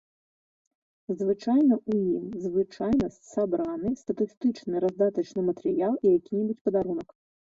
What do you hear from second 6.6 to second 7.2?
падарунак.